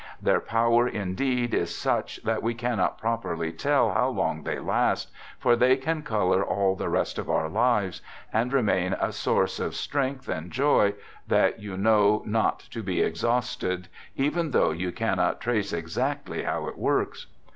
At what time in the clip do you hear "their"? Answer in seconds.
0.19-0.39